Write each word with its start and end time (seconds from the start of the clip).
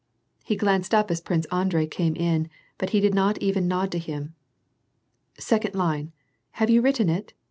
He 0.43 0.55
glanced 0.55 0.95
up 0.95 1.11
as 1.11 1.21
Prince 1.21 1.45
Andrei 1.51 1.85
came 1.85 2.15
in, 2.15 2.49
but 2.79 2.89
he 2.89 2.99
did 2.99 3.13
not 3.13 3.37
even 3.37 3.67
nod 3.67 3.91
to 3.91 3.99
him." 3.99 4.33
Second 5.37 5.75
line. 5.75 6.11
Have 6.53 6.71
you 6.71 6.81
written 6.81 7.07
it 7.07 7.33